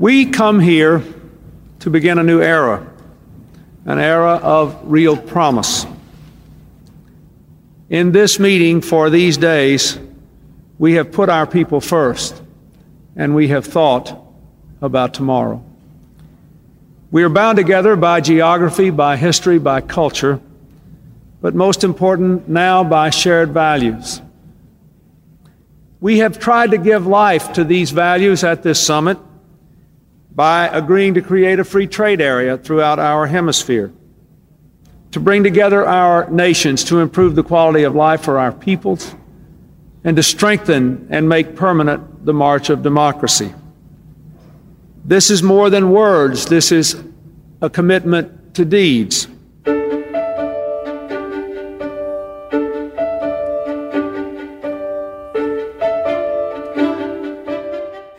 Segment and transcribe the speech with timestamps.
[0.00, 1.04] We come here
[1.80, 2.90] to begin a new era,
[3.84, 5.84] an era of real promise.
[7.90, 9.98] In this meeting for these days,
[10.78, 12.40] we have put our people first
[13.14, 14.18] and we have thought
[14.80, 15.62] about tomorrow.
[17.10, 20.40] We are bound together by geography, by history, by culture,
[21.42, 24.22] but most important now by shared values.
[26.00, 29.18] We have tried to give life to these values at this summit
[30.34, 33.92] by agreeing to create a free trade area throughout our hemisphere,
[35.10, 39.14] to bring together our nations to improve the quality of life for our peoples,
[40.04, 43.52] and to strengthen and make permanent the march of democracy.
[45.04, 47.02] This is more than words, this is
[47.60, 49.28] a commitment to deeds.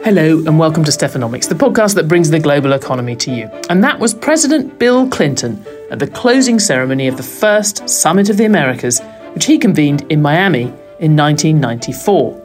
[0.03, 3.45] Hello, and welcome to Stephanomics, the podcast that brings the global economy to you.
[3.69, 8.37] And that was President Bill Clinton at the closing ceremony of the first Summit of
[8.37, 8.99] the Americas,
[9.35, 10.63] which he convened in Miami
[10.99, 12.41] in 1994.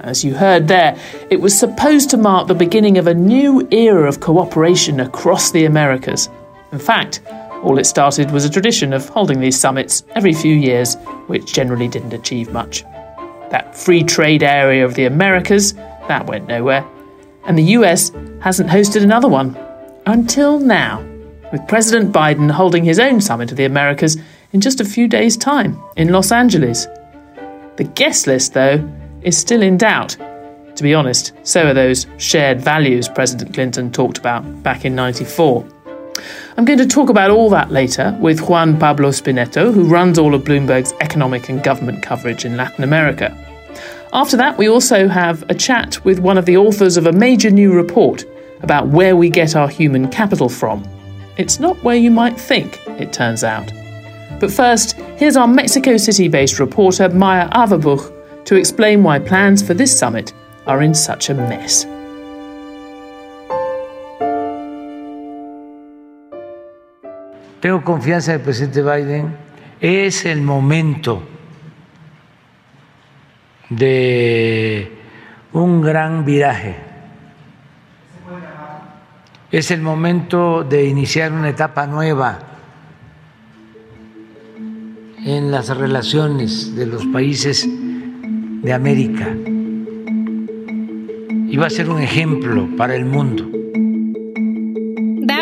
[0.00, 0.98] As you heard there,
[1.30, 5.66] it was supposed to mark the beginning of a new era of cooperation across the
[5.66, 6.28] Americas.
[6.72, 7.22] In fact,
[7.62, 10.96] all it started was a tradition of holding these summits every few years,
[11.28, 12.82] which generally didn't achieve much.
[13.50, 15.74] That free trade area of the Americas,
[16.08, 16.86] that went nowhere
[17.48, 19.56] and the US hasn't hosted another one.
[20.06, 21.02] Until now,
[21.50, 24.18] with President Biden holding his own summit of the Americas
[24.52, 26.86] in just a few days' time in Los Angeles.
[27.76, 28.86] The guest list, though,
[29.22, 30.16] is still in doubt.
[30.76, 35.66] To be honest, so are those shared values President Clinton talked about back in 94.
[36.56, 40.34] I'm going to talk about all that later with Juan Pablo Spinetto, who runs all
[40.34, 43.47] of Bloomberg's economic and government coverage in Latin America.
[44.12, 47.50] After that, we also have a chat with one of the authors of a major
[47.50, 48.24] new report
[48.62, 50.82] about where we get our human capital from.
[51.36, 53.70] It's not where you might think, it turns out.
[54.40, 59.74] But first, here's our Mexico City based reporter Maya Averbuch to explain why plans for
[59.74, 60.32] this summit
[60.66, 61.84] are in such a mess.
[67.60, 69.36] Tengo confianza en el presidente Biden.
[69.80, 71.22] Es el momento
[73.70, 74.92] de
[75.52, 76.76] un gran viraje.
[79.50, 82.38] Es el momento de iniciar una etapa nueva
[85.24, 89.28] en las relaciones de los países de América
[91.50, 93.57] y va a ser un ejemplo para el mundo.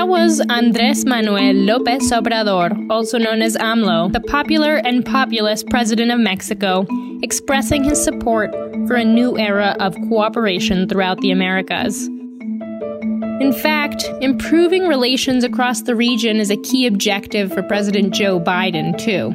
[0.07, 6.21] Was Andres Manuel Lopez Obrador, also known as AMLO, the popular and populist president of
[6.21, 6.87] Mexico,
[7.23, 8.53] expressing his support
[8.87, 12.07] for a new era of cooperation throughout the Americas.
[12.07, 18.97] In fact, improving relations across the region is a key objective for President Joe Biden,
[18.97, 19.33] too.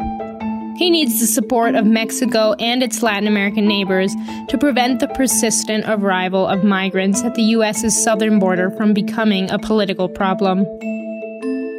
[0.82, 4.16] He needs the support of Mexico and its Latin American neighbors
[4.48, 9.60] to prevent the persistent arrival of migrants at the U.S.'s southern border from becoming a
[9.60, 10.66] political problem.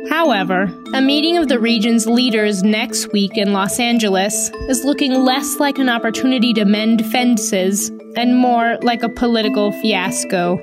[0.08, 5.58] However, a meeting of the region's leaders next week in Los Angeles is looking less
[5.58, 10.60] like an opportunity to mend fences and more like a political fiasco.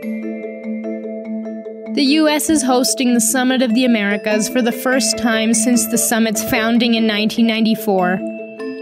[1.93, 2.51] The U.S.
[2.51, 6.93] is hosting the Summit of the Americas for the first time since the summit's founding
[6.93, 8.13] in 1994.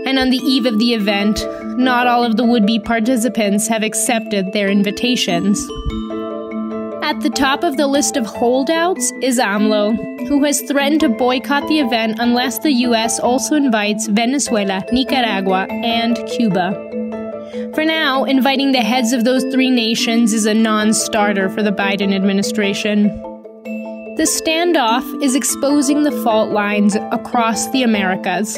[0.05, 1.45] And on the eve of the event,
[1.79, 5.57] not all of the would be participants have accepted their invitations.
[7.01, 11.65] At the top of the list of holdouts is AMLO, who has threatened to boycott
[11.69, 13.21] the event unless the U.S.
[13.21, 17.06] also invites Venezuela, Nicaragua, and Cuba.
[17.77, 21.69] For now, inviting the heads of those three nations is a non starter for the
[21.71, 23.03] Biden administration.
[24.15, 28.57] The standoff is exposing the fault lines across the Americas,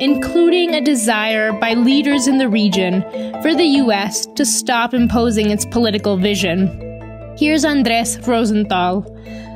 [0.00, 3.00] including a desire by leaders in the region
[3.40, 4.26] for the U.S.
[4.36, 6.66] to stop imposing its political vision.
[7.38, 9.02] Here's Andres Rosenthal,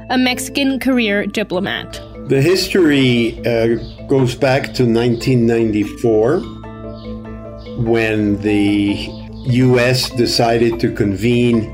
[0.08, 2.00] a Mexican career diplomat.
[2.30, 3.76] The history uh,
[4.06, 6.61] goes back to 1994
[7.84, 9.08] when the
[9.46, 10.10] U.S.
[10.10, 11.72] decided to convene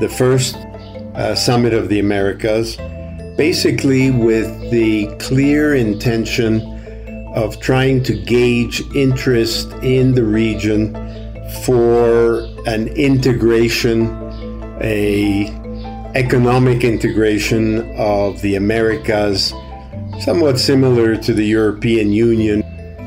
[0.00, 2.76] the first uh, Summit of the Americas,
[3.36, 6.62] basically with the clear intention
[7.34, 10.94] of trying to gauge interest in the region
[11.64, 14.06] for an integration,
[14.82, 15.48] a
[16.14, 19.52] economic integration of the Americas,
[20.20, 22.62] somewhat similar to the European Union.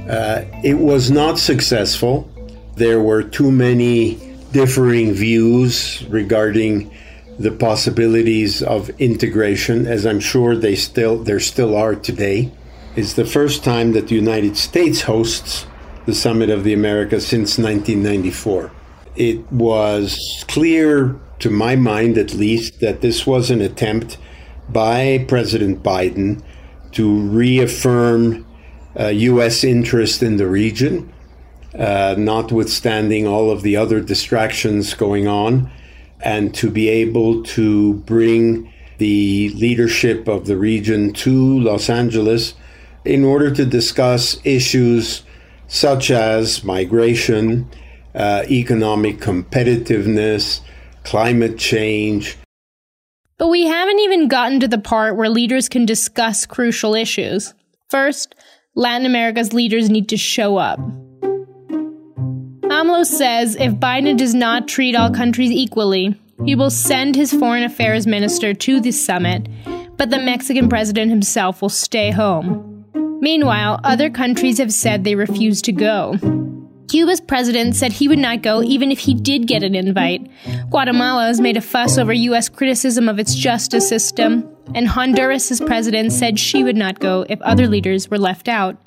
[0.10, 2.30] Uh, it was not successful.
[2.76, 6.92] There were too many differing views regarding
[7.38, 12.52] the possibilities of integration, as I'm sure they still there still are today.
[12.96, 15.66] It's the first time that the United States hosts
[16.06, 18.72] the Summit of the Americas since 1994.
[19.16, 24.18] It was clear, to my mind at least, that this was an attempt
[24.70, 26.42] by President Biden
[26.94, 28.46] to reaffirm
[29.00, 29.64] uh, U.S.
[29.64, 31.12] interest in the region,
[31.78, 35.70] uh, notwithstanding all of the other distractions going on,
[36.22, 42.54] and to be able to bring the leadership of the region to Los Angeles
[43.04, 45.24] in order to discuss issues
[45.68, 47.68] such as migration,
[48.16, 50.62] uh, economic competitiveness,
[51.04, 52.38] climate change.
[53.38, 57.54] But we haven't even gotten to the part where leaders can discuss crucial issues.
[57.90, 58.36] First,
[58.76, 60.80] Latin America's leaders need to show up.
[62.74, 67.62] AMLO says if Biden does not treat all countries equally, he will send his foreign
[67.62, 69.48] affairs minister to the summit,
[69.96, 72.84] but the Mexican president himself will stay home.
[73.22, 76.18] Meanwhile, other countries have said they refuse to go.
[76.90, 80.28] Cuba's president said he would not go even if he did get an invite.
[80.72, 82.50] Guatemala has made a fuss over U.S.
[82.50, 87.68] criticism of its justice system, and Honduras' president said she would not go if other
[87.68, 88.78] leaders were left out.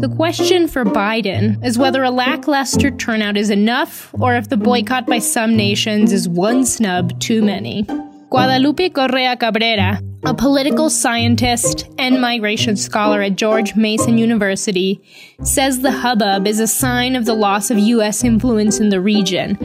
[0.00, 5.06] The question for Biden is whether a lackluster turnout is enough or if the boycott
[5.06, 7.84] by some nations is one snub too many.
[8.28, 15.00] Guadalupe Correa Cabrera, a political scientist and migration scholar at George Mason University,
[15.42, 18.22] says the hubbub is a sign of the loss of U.S.
[18.22, 19.56] influence in the region.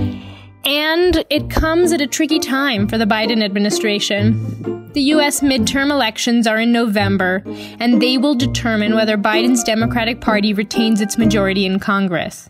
[0.63, 4.81] And it comes at a tricky time for the Biden administration.
[4.94, 5.40] The U.S.
[5.40, 7.42] midterm elections are in November,
[7.80, 12.50] and they will determine whether Biden's Democratic Party retains its majority in Congress.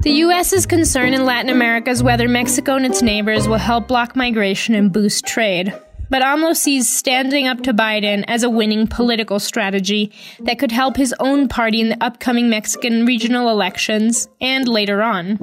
[0.00, 4.16] The U.S.'s concern in Latin America is whether Mexico and its neighbors will help block
[4.16, 5.72] migration and boost trade.
[6.10, 10.96] But AMLO sees standing up to Biden as a winning political strategy that could help
[10.96, 15.38] his own party in the upcoming Mexican regional elections and later on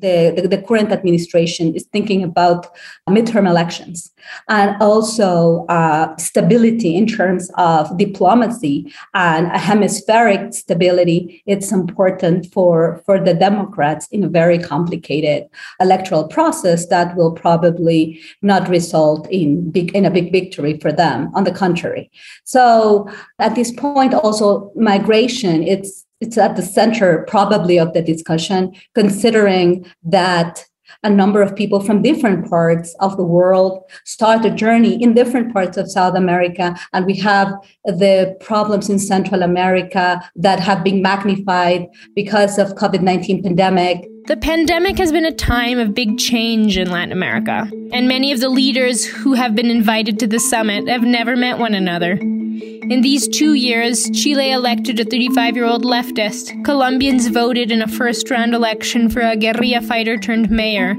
[0.00, 2.66] the, the, the, current administration is thinking about
[3.08, 4.12] midterm elections
[4.48, 11.42] and also uh, stability in terms of diplomacy and a hemispheric stability.
[11.46, 15.48] It's important for, for the Democrats in a very complicated
[15.80, 21.30] electoral process that will probably not result in big in a big victory for them.
[21.34, 22.10] On the contrary,
[22.44, 23.08] so
[23.38, 25.62] at this point, also migration.
[25.62, 30.64] It's it's at the center probably of the discussion, considering that
[31.04, 35.52] a number of people from different parts of the world start a journey in different
[35.52, 36.76] parts of South America.
[36.92, 37.52] And we have
[37.84, 41.86] the problems in Central America that have been magnified
[42.16, 44.08] because of COVID-19 pandemic.
[44.26, 48.40] The pandemic has been a time of big change in Latin America, and many of
[48.40, 52.18] the leaders who have been invited to the summit have never met one another.
[52.60, 57.86] In these two years, Chile elected a 35 year old leftist, Colombians voted in a
[57.86, 60.96] first round election for a guerrilla fighter turned mayor,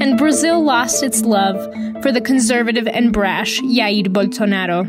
[0.00, 1.56] and Brazil lost its love
[2.02, 4.86] for the conservative and brash Jair Bolsonaro.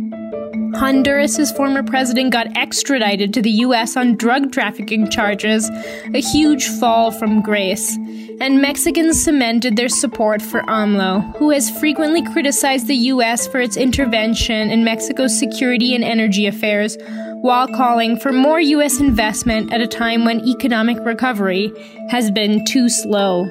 [0.75, 3.97] Honduras' former president got extradited to the U.S.
[3.97, 5.69] on drug trafficking charges,
[6.13, 7.97] a huge fall from grace.
[8.41, 13.45] And Mexicans cemented their support for AMLO, who has frequently criticized the U.S.
[13.45, 16.97] for its intervention in Mexico's security and energy affairs,
[17.41, 18.99] while calling for more U.S.
[18.99, 21.71] investment at a time when economic recovery
[22.09, 23.47] has been too slow.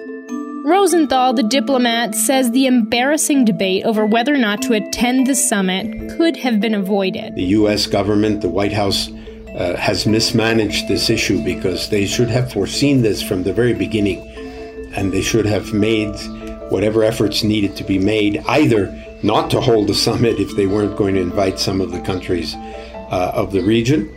[0.65, 6.17] Rosenthal, the diplomat, says the embarrassing debate over whether or not to attend the summit
[6.17, 7.37] could have been avoided.
[7.37, 7.87] The U.S.
[7.87, 9.09] government, the White House,
[9.55, 14.30] uh, has mismanaged this issue because they should have foreseen this from the very beginning
[14.97, 16.15] and they should have made
[16.71, 20.97] whatever efforts needed to be made, either not to hold the summit if they weren't
[20.97, 24.09] going to invite some of the countries uh, of the region,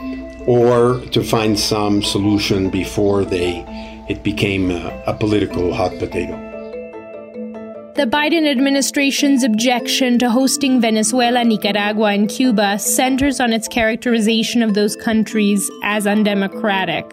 [0.45, 3.65] or to find some solution before they
[4.09, 6.37] it became a, a political hot potato.
[7.95, 14.73] The Biden administration's objection to hosting Venezuela, Nicaragua, and Cuba centers on its characterization of
[14.73, 17.05] those countries as undemocratic.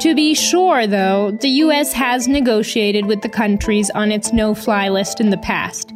[0.00, 4.88] To be sure, though, the US has negotiated with the countries on its no fly
[4.88, 5.92] list in the past.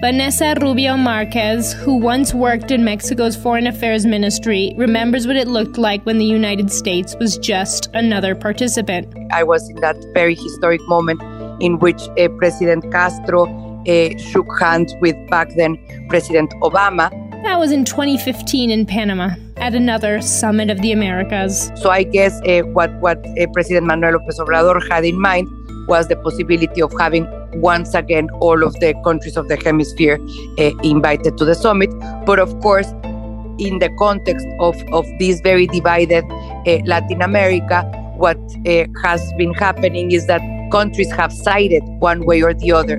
[0.00, 5.76] Vanessa Rubio Marquez, who once worked in Mexico's Foreign Affairs Ministry, remembers what it looked
[5.76, 9.12] like when the United States was just another participant.
[9.32, 11.20] I was in that very historic moment
[11.62, 13.46] in which uh, President Castro
[13.86, 17.10] uh, shook hands with back then President Obama.
[17.42, 21.70] That was in 2015 in Panama at another Summit of the Americas.
[21.76, 25.48] So I guess uh, what, what uh, President Manuel López Obrador had in mind
[25.88, 27.26] was the possibility of having
[27.60, 30.18] once again all of the countries of the hemisphere
[30.58, 31.90] uh, invited to the summit.
[32.24, 32.88] But of course,
[33.58, 37.82] in the context of, of this very divided uh, Latin America,
[38.16, 40.40] what uh, has been happening is that
[40.70, 42.98] countries have sided one way or the other.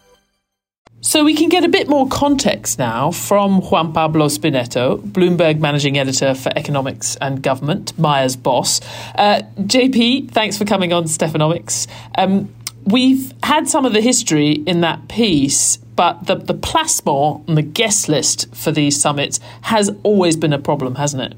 [1.03, 5.97] So we can get a bit more context now from Juan Pablo Spinetto, Bloomberg Managing
[5.97, 8.79] Editor for Economics and Government, Maya's boss.
[9.15, 11.87] Uh, JP, thanks for coming on Stephanomics.
[12.19, 12.53] Um,
[12.83, 17.63] we've had some of the history in that piece, but the, the plasma and the
[17.63, 21.37] guest list for these summits has always been a problem, hasn't it?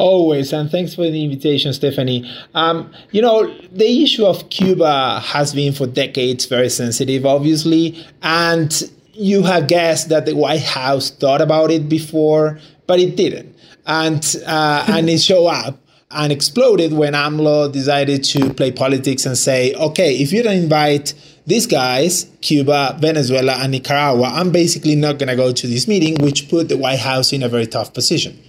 [0.00, 2.26] Always, and thanks for the invitation, Stephanie.
[2.54, 8.90] Um, you know, the issue of Cuba has been for decades very sensitive, obviously, and
[9.12, 13.54] you have guessed that the White House thought about it before, but it didn't,
[13.84, 15.78] and uh, and it showed up
[16.10, 21.12] and exploded when AMLO decided to play politics and say, okay, if you don't invite
[21.46, 26.16] these guys, Cuba, Venezuela, and Nicaragua, I'm basically not going to go to this meeting,
[26.24, 28.42] which put the White House in a very tough position.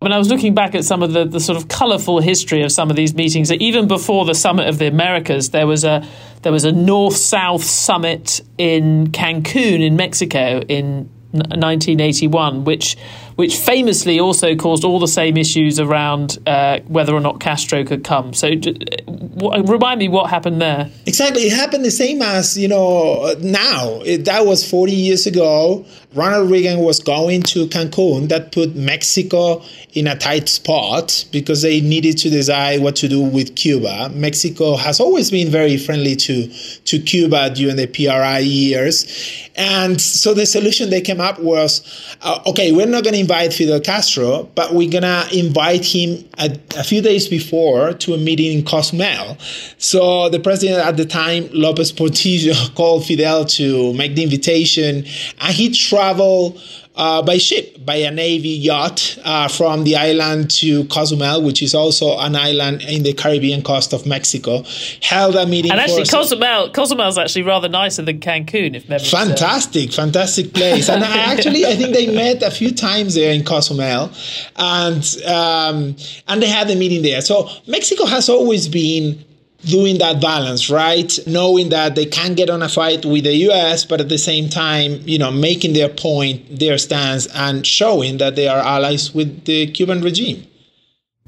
[0.00, 2.70] When I was looking back at some of the, the sort of colourful history of
[2.70, 6.06] some of these meetings, even before the Summit of the Americas, there was a
[6.42, 12.96] there was a North South summit in Cancun in Mexico in 1981, which
[13.34, 18.02] which famously also caused all the same issues around uh, whether or not Castro could
[18.02, 18.34] come.
[18.34, 20.90] So, w- remind me what happened there.
[21.06, 24.00] Exactly, it happened the same as you know now.
[24.04, 25.84] It, that was 40 years ago.
[26.18, 28.28] Ronald Reagan was going to Cancun.
[28.28, 29.62] That put Mexico
[29.94, 34.10] in a tight spot because they needed to decide what to do with Cuba.
[34.10, 36.48] Mexico has always been very friendly to
[36.84, 41.82] to Cuba during the PRI years, and so the solution they came up was,
[42.22, 46.24] uh, okay, we're not going to invite Fidel Castro, but we're going to invite him
[46.38, 49.36] a, a, few days before to a meeting in Cozumel.
[49.78, 55.04] So the president at the time, Lopez Portillo, called Fidel to make the invitation,
[55.40, 55.70] and he
[56.08, 56.60] traveled
[56.96, 61.72] uh, by ship, by a Navy yacht uh, from the island to Cozumel, which is
[61.72, 64.64] also an island in the Caribbean coast of Mexico.
[65.00, 65.70] Held a meeting.
[65.70, 70.88] And actually, Cozumel, Cozumel is actually rather nicer than Cancun, if memory Fantastic, fantastic place.
[70.88, 74.10] And actually, I think they met a few times there in Cozumel,
[74.56, 75.94] and um,
[76.26, 77.20] and they had a meeting there.
[77.20, 79.24] So Mexico has always been
[79.64, 81.18] doing that balance, right?
[81.26, 84.48] Knowing that they can't get on a fight with the US, but at the same
[84.48, 89.44] time, you know, making their point, their stance, and showing that they are allies with
[89.44, 90.44] the Cuban regime.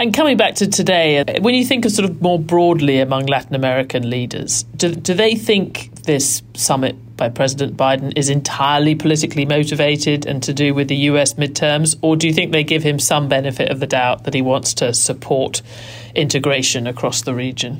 [0.00, 3.54] And coming back to today, when you think of sort of more broadly among Latin
[3.54, 10.25] American leaders, do, do they think this summit by President Biden is entirely politically motivated
[10.25, 11.99] and to do with the US midterms?
[12.00, 14.72] Or do you think they give him some benefit of the doubt that he wants
[14.75, 15.60] to support
[16.14, 17.76] integration across the region?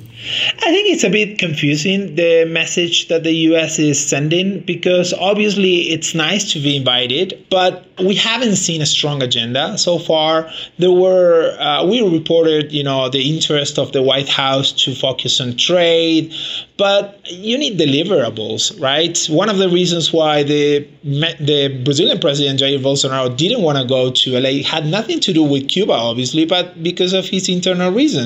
[0.59, 5.91] I think it's a bit confusing the message that the US is sending because obviously
[5.91, 10.51] it's nice to be invited, but we haven't seen a strong agenda so far.
[10.79, 15.41] There were uh, we reported, you know, the interest of the White House to focus
[15.41, 16.35] on trade,
[16.77, 19.19] but you need deliverables, right?
[19.29, 24.11] One of the reasons why the the Brazilian president Jair Bolsonaro didn't want to go
[24.11, 28.20] to LA had nothing to do with Cuba, obviously, but because of his internal reasons,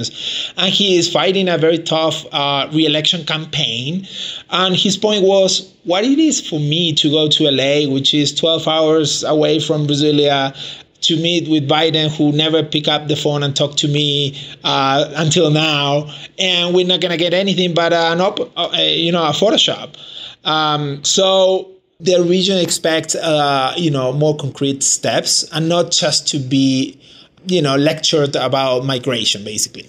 [0.57, 4.07] and he is fighting a very tough uh, re-election campaign.
[4.51, 8.35] And his point was, what it is for me to go to LA, which is
[8.35, 10.55] 12 hours away from Brasilia,
[11.03, 15.13] to meet with Biden, who never pick up the phone and talk to me uh,
[15.17, 19.31] until now, and we're not gonna get anything but an op- uh, you know a
[19.33, 19.97] Photoshop.
[20.45, 21.71] Um, so
[22.01, 27.01] the region expects, uh, you know, more concrete steps and not just to be,
[27.47, 29.89] you know, lectured about migration, basically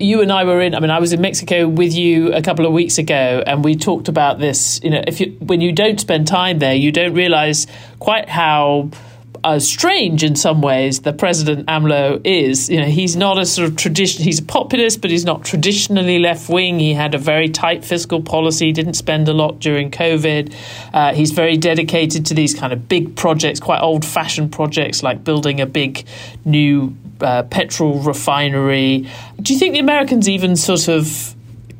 [0.00, 0.74] you and I were in.
[0.74, 3.74] I mean, I was in Mexico with you a couple of weeks ago, and we
[3.74, 4.80] talked about this.
[4.82, 7.66] You know, if you when you don't spend time there, you don't realize
[7.98, 8.90] quite how
[9.44, 12.68] uh, strange in some ways the president AMLO is.
[12.68, 14.24] You know, he's not a sort of tradition.
[14.24, 16.78] He's a populist, but he's not traditionally left wing.
[16.78, 18.72] He had a very tight fiscal policy.
[18.72, 20.54] Didn't spend a lot during COVID.
[20.92, 25.24] Uh, he's very dedicated to these kind of big projects, quite old fashioned projects like
[25.24, 26.04] building a big
[26.44, 29.08] new uh, petrol refinery.
[29.40, 31.34] Do you think the Americans even sort of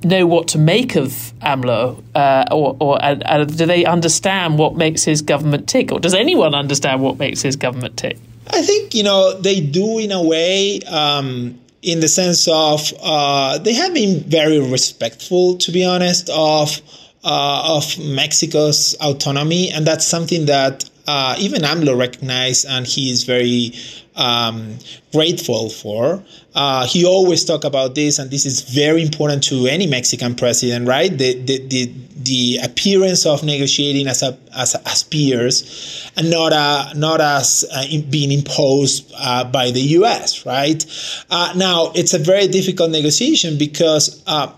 [0.04, 4.76] know what to make of AMLO, uh, or, or uh, uh, do they understand what
[4.76, 8.18] makes his government tick, or does anyone understand what makes his government tick?
[8.50, 10.80] I think you know they do in a way.
[10.82, 16.80] Um, in the sense of uh, they have been very respectful, to be honest, of
[17.22, 23.24] uh, of Mexico's autonomy, and that's something that uh, even AMLO recognized, and he is
[23.24, 23.72] very
[24.18, 24.76] um,
[25.12, 26.22] grateful for.
[26.54, 30.86] Uh, he always talk about this, and this is very important to any Mexican president,
[30.86, 31.10] right?
[31.10, 36.92] The the the, the appearance of negotiating as a, as, as peers, and not uh,
[36.94, 40.44] not as uh, being imposed uh, by the U.S.
[40.44, 40.84] Right?
[41.30, 44.52] Uh, now it's a very difficult negotiation because uh,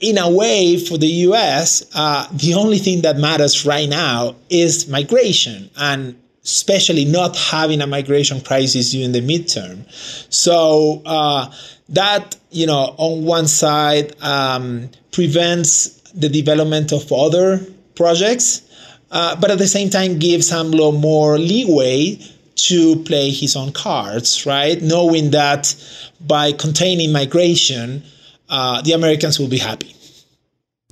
[0.00, 4.88] in a way, for the US, uh, the only thing that matters right now is
[4.88, 5.70] migration.
[5.76, 6.16] And
[6.46, 9.84] especially not having a migration crisis during the midterm.
[10.32, 11.52] So uh,
[11.88, 18.62] that, you know, on one side um, prevents the development of other projects,
[19.10, 22.16] uh, but at the same time gives AMLO more leeway
[22.54, 24.80] to play his own cards, right?
[24.80, 25.74] Knowing that
[26.20, 28.04] by containing migration,
[28.48, 29.95] uh, the Americans will be happy.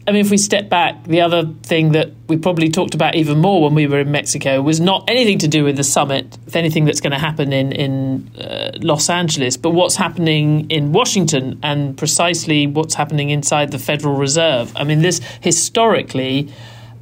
[0.06, 3.38] I mean, if we step back, the other thing that we probably talked about even
[3.38, 6.56] more when we were in Mexico was not anything to do with the summit, with
[6.56, 11.58] anything that's going to happen in in uh, Los Angeles, but what's happening in Washington
[11.62, 14.72] and precisely what's happening inside the Federal Reserve.
[14.76, 16.50] I mean, this historically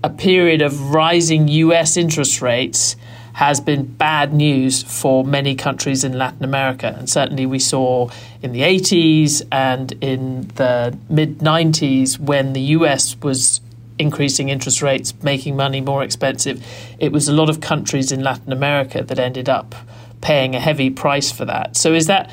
[0.04, 1.96] a period of rising U.S.
[1.96, 2.96] interest rates
[3.34, 6.94] has been bad news for many countries in Latin America.
[6.98, 8.10] And certainly we saw
[8.42, 13.60] in the 80s and in the mid 90s when the US was
[13.98, 16.64] increasing interest rates, making money more expensive.
[16.98, 19.74] It was a lot of countries in Latin America that ended up
[20.20, 21.76] paying a heavy price for that.
[21.76, 22.30] So is that.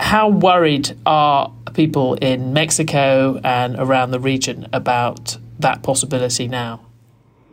[0.00, 6.87] How worried are people in Mexico and around the region about that possibility now?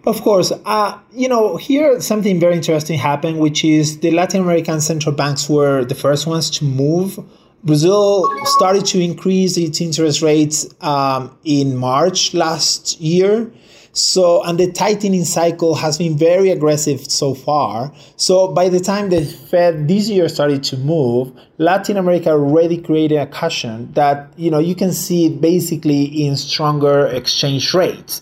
[0.05, 0.51] Of course.
[0.65, 5.49] Uh, you know, here something very interesting happened, which is the Latin American central banks
[5.49, 7.19] were the first ones to move.
[7.63, 13.51] Brazil started to increase its interest rates um, in March last year.
[13.93, 17.93] So, and the tightening cycle has been very aggressive so far.
[18.17, 23.15] So, by the time the Fed this year started to move, Latin America already created
[23.15, 28.21] a cushion that, you know, you can see basically in stronger exchange rates.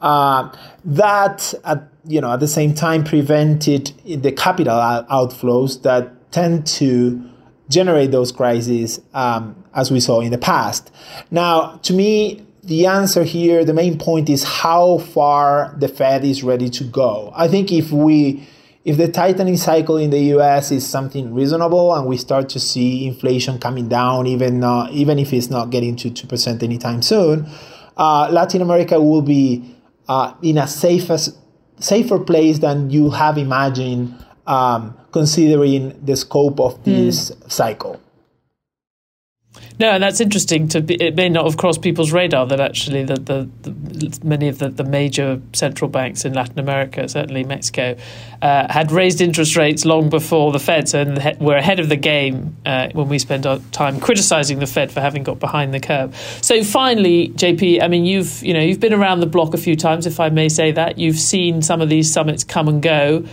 [0.00, 0.52] Uh,
[0.84, 4.74] that, at, you know, at the same time prevented the capital
[5.10, 7.30] outflows that tend to
[7.68, 10.90] generate those crises um, as we saw in the past.
[11.30, 16.42] Now, to me, the answer here, the main point is how far the Fed is
[16.42, 17.32] ready to go.
[17.34, 18.46] I think if we
[18.84, 23.06] if the tightening cycle in the US is something reasonable and we start to see
[23.06, 27.48] inflation coming down, even uh, even if it's not getting to two percent anytime soon,
[27.96, 29.75] uh, Latin America will be
[30.08, 31.18] uh, in a safer,
[31.78, 34.14] safer place than you have imagined,
[34.46, 37.50] um, considering the scope of this mm.
[37.50, 38.00] cycle.
[39.78, 40.68] No, and that's interesting.
[40.68, 44.48] To be, it may not have crossed people's radar that actually the, the, the many
[44.48, 47.96] of the, the, major central banks in Latin America, certainly Mexico,
[48.40, 50.88] uh, had raised interest rates long before the Fed.
[50.88, 51.04] So
[51.40, 55.00] we're ahead of the game uh, when we spend our time criticizing the Fed for
[55.00, 56.16] having got behind the curve.
[56.40, 59.76] So finally, JP, I mean, you've you know you've been around the block a few
[59.76, 60.98] times, if I may say that.
[60.98, 63.26] You've seen some of these summits come and go.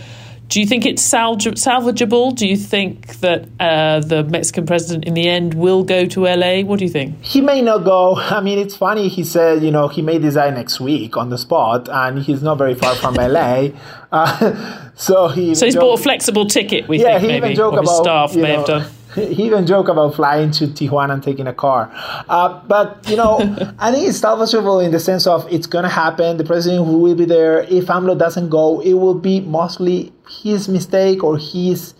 [0.48, 2.36] Do you think it's salvageable?
[2.36, 6.60] Do you think that uh, the Mexican president in the end will go to LA?
[6.60, 7.20] What do you think?
[7.22, 8.16] He may not go.
[8.16, 9.08] I mean, it's funny.
[9.08, 12.58] He said, you know, he may decide next week on the spot, and he's not
[12.58, 13.68] very far from LA.
[14.14, 16.86] Uh, so he so he's bought a flexible ticket.
[16.86, 19.88] We yeah, think maybe, even joke about, staff may know, have done he even joke
[19.88, 21.90] about flying to Tijuana and taking a car.
[22.28, 23.38] Uh, but, you know,
[23.78, 26.36] I think it's salvageable in the sense of it's going to happen.
[26.36, 27.60] The president will be there.
[27.62, 31.94] If AMLO doesn't go, it will be mostly his mistake or his,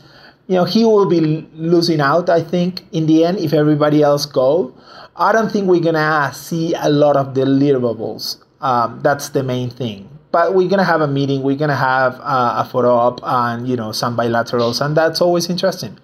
[0.46, 1.20] you know, he will be
[1.54, 4.74] losing out, I think, in the end, if everybody else go.
[5.16, 8.42] I don't think we're going to see a lot of deliverables.
[8.60, 10.08] Um, that's the main thing.
[10.34, 11.44] but we're gonna have a meeting.
[11.44, 15.48] We're gonna have uh, a photo op and you know some bilaterals, and that's always
[15.48, 15.96] interesting.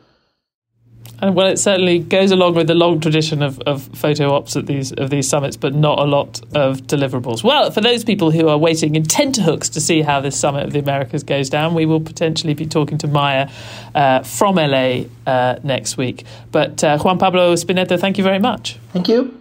[1.23, 4.67] And well, it certainly goes along with the long tradition of, of photo ops at
[4.67, 7.45] these of these summits, but not a lot of deliverables.
[7.45, 10.73] Well, for those people who are waiting in tenterhooks to see how this summit of
[10.73, 13.51] the Americas goes down, we will potentially be talking to Maya
[13.95, 16.25] uh, from LA uh, next week.
[16.51, 18.79] But uh, Juan Pablo Spinetto, thank you very much.
[18.93, 19.41] Thank you.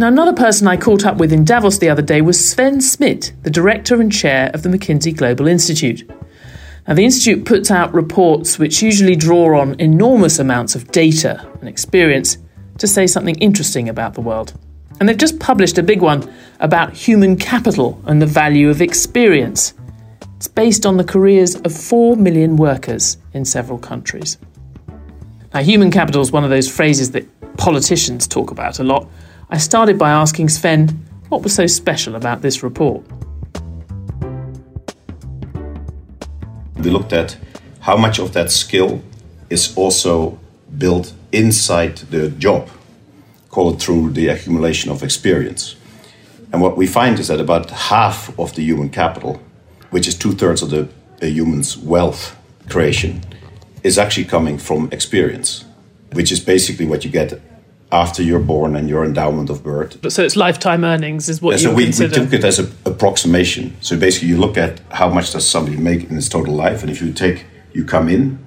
[0.00, 3.32] Now, another person I caught up with in Davos the other day was Sven Smit,
[3.42, 6.08] the director and chair of the McKinsey Global Institute.
[6.86, 11.68] Now, the Institute puts out reports which usually draw on enormous amounts of data and
[11.68, 12.38] experience
[12.78, 14.54] to say something interesting about the world.
[15.00, 19.74] And they've just published a big one about human capital and the value of experience.
[20.36, 24.38] It's based on the careers of 4 million workers in several countries.
[25.52, 29.08] Now, human capital is one of those phrases that politicians talk about a lot
[29.50, 30.88] I started by asking Sven
[31.30, 33.02] what was so special about this report.
[36.76, 37.38] We looked at
[37.80, 39.02] how much of that skill
[39.48, 40.38] is also
[40.76, 42.68] built inside the job,
[43.48, 45.76] call it through the accumulation of experience.
[46.52, 49.40] And what we find is that about half of the human capital,
[49.90, 52.36] which is two thirds of the, the human's wealth
[52.68, 53.22] creation,
[53.82, 55.64] is actually coming from experience,
[56.12, 57.40] which is basically what you get
[57.90, 60.12] after you're born and your endowment of birth.
[60.12, 62.20] So it's lifetime earnings is what yeah, you so we, consider.
[62.20, 63.76] we took it as an approximation.
[63.80, 66.90] So basically, you look at how much does somebody make in his total life, and
[66.90, 68.38] if you take you come in,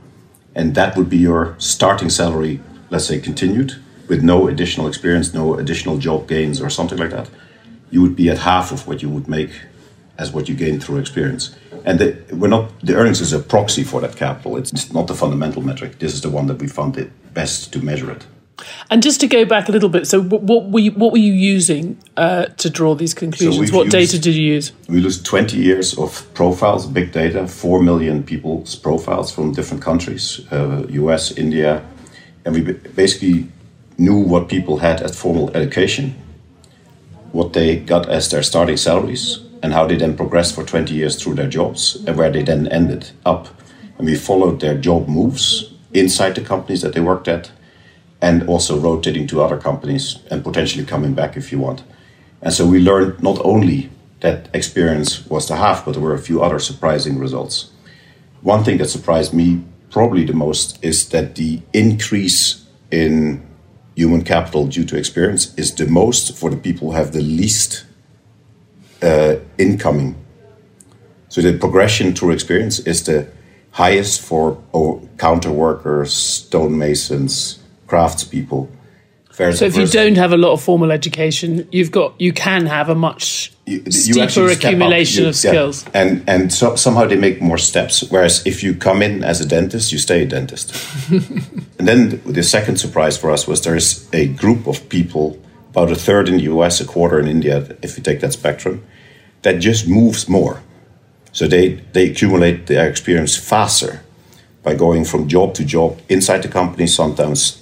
[0.53, 3.75] and that would be your starting salary, let's say continued
[4.07, 7.29] with no additional experience, no additional job gains or something like that,
[7.89, 9.51] you would be at half of what you would make
[10.17, 11.55] as what you gain through experience.
[11.85, 14.57] And the, we're not the earnings is a proxy for that capital.
[14.57, 15.97] It's not the fundamental metric.
[15.99, 18.25] This is the one that we found it best to measure it.
[18.89, 21.33] And just to go back a little bit, so what were you, what were you
[21.33, 23.69] using uh, to draw these conclusions?
[23.69, 24.71] So what used, data did you use?
[24.87, 30.41] We used 20 years of profiles, big data, 4 million people's profiles from different countries,
[30.51, 31.85] uh, US, India,
[32.45, 33.47] and we basically
[33.97, 36.15] knew what people had as formal education,
[37.31, 41.21] what they got as their starting salaries, and how they then progressed for 20 years
[41.21, 43.47] through their jobs, and where they then ended up.
[43.97, 47.51] And we followed their job moves inside the companies that they worked at
[48.21, 51.83] and also rotating to other companies and potentially coming back if you want.
[52.41, 56.19] And so we learned not only that experience was the half, but there were a
[56.19, 57.71] few other surprising results.
[58.41, 63.45] One thing that surprised me probably the most is that the increase in
[63.95, 67.85] human capital due to experience is the most for the people who have the least
[69.01, 70.15] uh, incoming.
[71.29, 73.27] So the progression through experience is the
[73.71, 74.61] highest for
[75.17, 77.60] counter workers, stonemasons,
[77.91, 78.69] craftspeople.
[79.33, 82.89] So if you don't have a lot of formal education, you've got you can have
[82.89, 85.85] a much you, you steeper accumulation you, of skills.
[85.85, 86.01] Yeah.
[86.01, 88.03] And and so, somehow they make more steps.
[88.11, 90.75] Whereas if you come in as a dentist, you stay a dentist.
[91.79, 95.91] and then the second surprise for us was there is a group of people, about
[95.91, 98.83] a third in the US, a quarter in India, if you take that spectrum,
[99.43, 100.61] that just moves more.
[101.31, 104.03] So they they accumulate their experience faster
[104.61, 107.60] by going from job to job inside the company, sometimes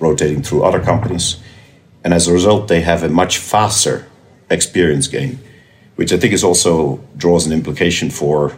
[0.00, 1.36] rotating through other companies.
[2.04, 4.06] And as a result, they have a much faster
[4.50, 5.38] experience gain,
[5.96, 8.56] which I think is also draws an implication for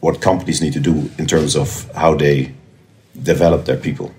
[0.00, 2.54] what companies need to do in terms of how they
[3.22, 4.12] develop their people.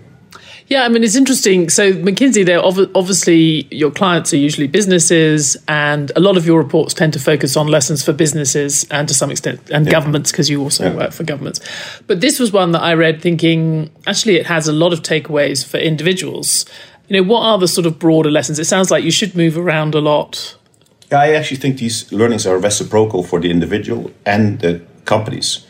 [0.67, 1.69] Yeah, I mean, it's interesting.
[1.69, 6.57] So, McKinsey, they're ov- obviously your clients are usually businesses, and a lot of your
[6.57, 9.91] reports tend to focus on lessons for businesses and to some extent, and yeah.
[9.91, 10.95] governments, because you also yeah.
[10.95, 11.59] work for governments.
[12.07, 15.63] But this was one that I read thinking actually it has a lot of takeaways
[15.63, 16.65] for individuals.
[17.09, 18.57] You know, what are the sort of broader lessons?
[18.57, 20.57] It sounds like you should move around a lot.
[21.11, 25.63] I actually think these learnings are reciprocal for the individual and the companies,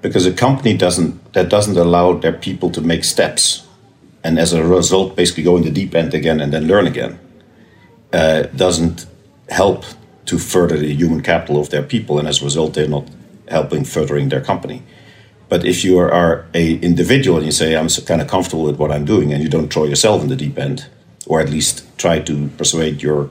[0.00, 3.66] because a company doesn't that doesn't allow their people to make steps
[4.22, 7.18] and as a result, basically go in the deep end again and then learn again,
[8.12, 9.06] uh, doesn't
[9.48, 9.84] help
[10.26, 13.08] to further the human capital of their people, and as a result, they're not
[13.48, 14.82] helping furthering their company.
[15.48, 18.92] But if you are a individual and you say I'm kind of comfortable with what
[18.92, 20.86] I'm doing, and you don't throw yourself in the deep end,
[21.26, 23.30] or at least try to persuade your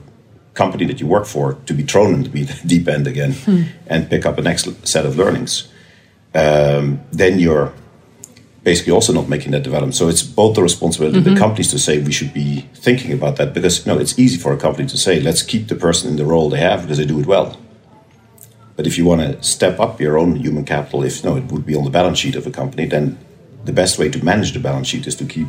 [0.54, 3.62] company that you work for to be thrown in the deep end again hmm.
[3.86, 5.68] and pick up a next set of learnings,
[6.34, 7.72] um, then you're
[8.62, 9.94] basically also not making that development.
[9.94, 11.18] So it's both the responsibility mm-hmm.
[11.18, 11.42] of the mm-hmm.
[11.42, 14.52] companies to say we should be thinking about that because you know it's easy for
[14.52, 17.06] a company to say let's keep the person in the role they have because they
[17.06, 17.58] do it well.
[18.76, 21.66] But if you want to step up your own human capital, if no, it would
[21.66, 23.18] be on the balance sheet of a company, then
[23.64, 25.48] the best way to manage the balance sheet is to keep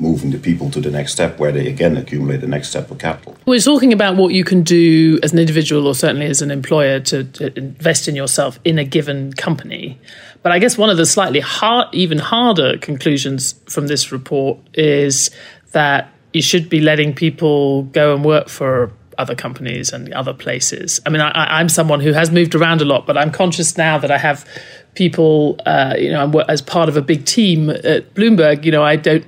[0.00, 2.98] moving the people to the next step where they again accumulate the next step of
[2.98, 3.36] capital.
[3.46, 7.00] We're talking about what you can do as an individual or certainly as an employer
[7.00, 9.98] to, to invest in yourself in a given company.
[10.42, 15.30] But I guess one of the slightly hard, even harder conclusions from this report is
[15.72, 21.00] that you should be letting people go and work for other companies and other places.
[21.04, 23.98] I mean, I, am someone who has moved around a lot, but I'm conscious now
[23.98, 24.48] that I have
[24.94, 28.64] people, uh, you know, as part of a big team at Bloomberg.
[28.64, 29.26] You know, I don't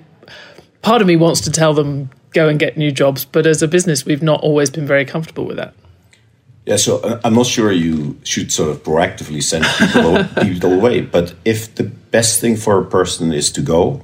[0.80, 3.68] part of me wants to tell them go and get new jobs, but as a
[3.68, 5.74] business, we've not always been very comfortable with that.
[6.64, 11.00] Yeah, so uh, I'm not sure you should sort of proactively send people, people away,
[11.00, 14.02] but if the best thing for a person is to go,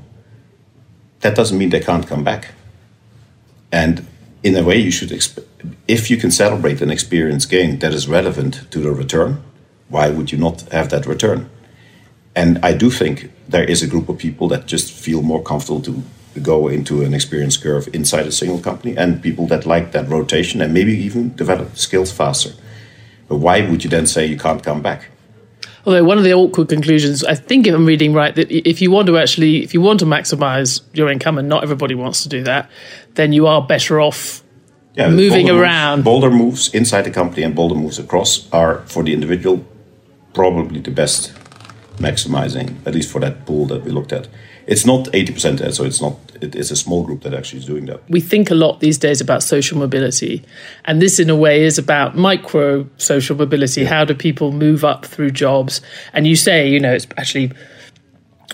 [1.21, 2.49] that doesn't mean they can't come back.
[3.71, 4.07] And
[4.43, 5.13] in a way, you should,
[5.87, 9.43] if you can celebrate an experience gain that is relevant to the return,
[9.89, 11.49] why would you not have that return?
[12.35, 15.81] And I do think there is a group of people that just feel more comfortable
[15.83, 16.03] to
[16.41, 20.61] go into an experience curve inside a single company and people that like that rotation
[20.61, 22.51] and maybe even develop skills faster.
[23.29, 25.11] But why would you then say you can't come back?
[25.87, 28.91] Although one of the awkward conclusions, I think if I'm reading right, that if you
[28.91, 32.29] want to actually, if you want to maximize your income, and not everybody wants to
[32.29, 32.71] do that,
[33.15, 34.43] then you are better off
[34.95, 35.99] yeah, moving bolder around.
[35.99, 39.65] Moves, bolder moves inside the company and bolder moves across are for the individual
[40.35, 41.33] probably the best
[41.97, 44.29] maximizing, at least for that pool that we looked at
[44.69, 47.65] it's not 80% eh, so it's not it is a small group that actually is
[47.65, 48.01] doing that.
[48.09, 50.45] We think a lot these days about social mobility
[50.85, 53.85] and this in a way is about micro social mobility.
[53.85, 55.81] How do people move up through jobs?
[56.13, 57.51] And you say you know it's actually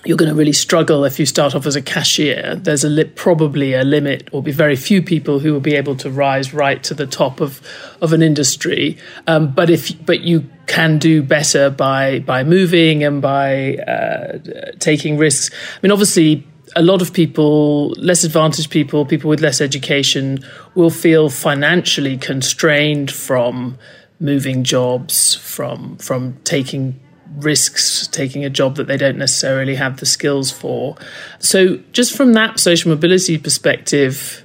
[0.04, 2.56] you're going to really struggle if you start off as a cashier.
[2.56, 5.96] There's a li- probably a limit, or be very few people who will be able
[5.96, 7.60] to rise right to the top of
[8.00, 8.98] of an industry.
[9.26, 14.38] Um, but if but you can do better by by moving and by uh,
[14.78, 15.54] taking risks.
[15.54, 16.46] I mean, obviously.
[16.76, 20.40] A lot of people, less advantaged people, people with less education,
[20.74, 23.78] will feel financially constrained from
[24.18, 26.98] moving jobs, from from taking
[27.36, 30.96] risks taking a job that they don't necessarily have the skills for.
[31.38, 34.44] So, just from that social mobility perspective,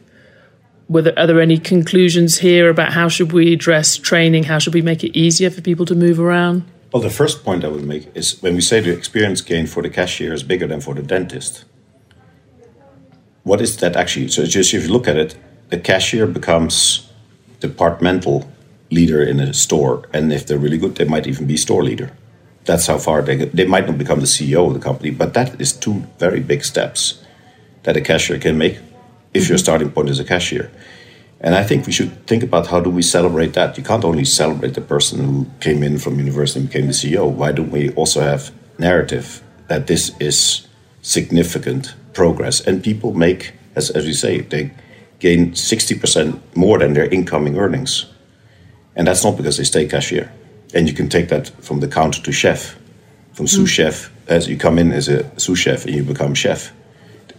[0.87, 4.45] were there, are there any conclusions here about how should we address training?
[4.45, 6.63] How should we make it easier for people to move around?
[6.91, 9.83] Well, the first point I would make is when we say the experience gain for
[9.83, 11.65] the cashier is bigger than for the dentist.
[13.43, 14.29] What is that actually?
[14.29, 15.37] So, just if you look at it,
[15.69, 17.07] the cashier becomes
[17.59, 18.51] departmental
[18.89, 22.11] leader in a store, and if they're really good, they might even be store leader
[22.69, 23.35] that's how far they.
[23.35, 26.63] They might not become the CEO of the company, but that is two very big
[26.63, 27.23] steps
[27.83, 28.75] that a cashier can make
[29.33, 29.51] if mm-hmm.
[29.51, 30.69] your starting point is a cashier.
[31.41, 33.75] And I think we should think about how do we celebrate that.
[33.77, 37.27] You can't only celebrate the person who came in from university and became the CEO.
[37.27, 40.67] Why don't we also have narrative that this is
[41.01, 44.69] significant progress and people make, as as we say, they
[45.17, 48.05] gain sixty percent more than their incoming earnings,
[48.95, 50.29] and that's not because they stay cashier
[50.73, 52.77] and you can take that from the counter to chef,
[53.33, 53.73] from sous mm.
[53.73, 56.71] chef as you come in as a sous chef and you become chef.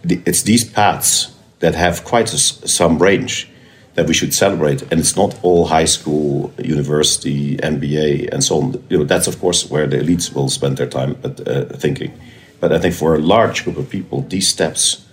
[0.03, 3.47] It's these paths that have quite a, some range
[3.93, 8.83] that we should celebrate, and it's not all high school, university, MBA, and so on.
[8.89, 12.11] You know, that's of course where the elites will spend their time but, uh, thinking.
[12.59, 15.05] But I think for a large group of people, these steps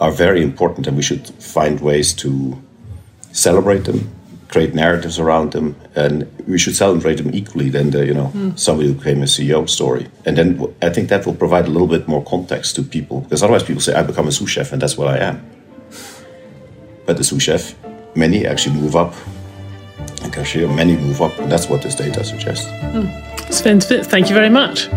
[0.00, 2.60] are very important, and we should find ways to
[3.30, 4.10] celebrate them
[4.52, 8.56] create narratives around them, and we should celebrate them equally than the you know mm.
[8.58, 10.06] somebody who became a CEO story.
[10.26, 13.42] And then I think that will provide a little bit more context to people because
[13.42, 15.36] otherwise people say I become a sous chef and that's what I am.
[17.06, 17.74] But the sous chef,
[18.14, 19.14] many actually move up.
[20.22, 22.66] And cashier, many move up, and that's what this data suggests.
[22.94, 23.52] Mm.
[23.52, 24.88] Sven thank you very much.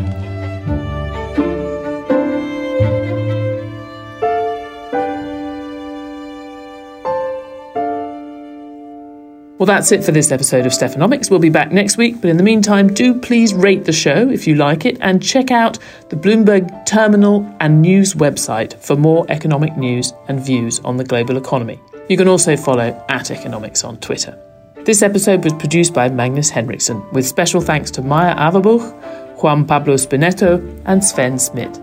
[9.66, 11.32] Well, that's it for this episode of Stephanomics.
[11.32, 14.46] We'll be back next week, but in the meantime, do please rate the show if
[14.46, 19.76] you like it and check out the Bloomberg Terminal and News website for more economic
[19.76, 21.80] news and views on the global economy.
[22.10, 24.40] You can also follow at Economics on Twitter.
[24.84, 29.96] This episode was produced by Magnus Henriksson, with special thanks to Maya Averbuch, Juan Pablo
[29.96, 31.82] Spinetto, and Sven Smit.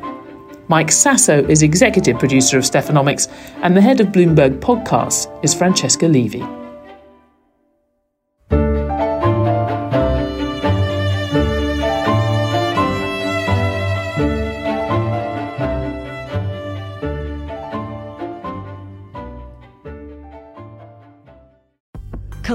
[0.69, 3.27] Mike Sasso is executive producer of Stephanomics,
[3.65, 6.47] and the head of Bloomberg Podcasts is Francesca Levy.